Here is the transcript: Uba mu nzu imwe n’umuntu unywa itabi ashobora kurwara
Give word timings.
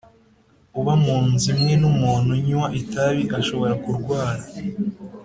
Uba 0.79 0.93
mu 1.03 1.15
nzu 1.29 1.47
imwe 1.53 1.73
n’umuntu 1.81 2.29
unywa 2.37 2.67
itabi 2.81 3.23
ashobora 3.39 3.73
kurwara 3.83 4.43